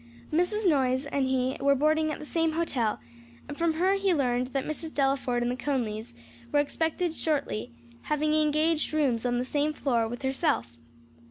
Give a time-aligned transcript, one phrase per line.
[0.33, 0.67] Mrs.
[0.67, 2.99] Noyes and he were boarding at the same hotel,
[3.47, 4.91] and from her he learned that Mrs.
[4.91, 6.15] Delaford and the Conlys
[6.51, 7.69] were expected shortly,
[8.01, 10.75] having engaged rooms on the same floor with herself.